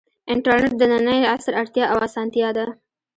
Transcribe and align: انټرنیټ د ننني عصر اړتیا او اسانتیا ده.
انټرنیټ 0.33 0.73
د 0.77 0.83
ننني 0.91 1.23
عصر 1.33 1.53
اړتیا 1.61 1.85
او 1.93 1.97
اسانتیا 2.07 2.49
ده. 2.57 2.65